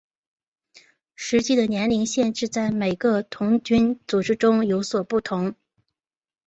[1.13, 5.53] 实际的年龄限制在每个童军组织中有所不同。